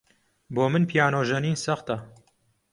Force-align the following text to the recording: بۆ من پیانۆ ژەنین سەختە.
بۆ 0.53 0.63
من 0.71 0.83
پیانۆ 0.91 1.21
ژەنین 1.29 1.57
سەختە. 1.65 1.97